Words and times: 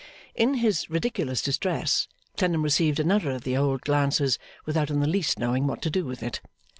In 0.33 0.55
his 0.55 0.89
ridiculous 0.89 1.43
distress, 1.43 2.07
Clennam 2.35 2.63
received 2.63 2.99
another 2.99 3.29
of 3.29 3.43
the 3.43 3.55
old 3.55 3.81
glances 3.81 4.39
without 4.65 4.89
in 4.89 4.99
the 4.99 5.05
least 5.05 5.37
knowing 5.37 5.67
what 5.67 5.83
to 5.83 5.91
do 5.91 6.05
with 6.07 6.23
it. 6.23 6.41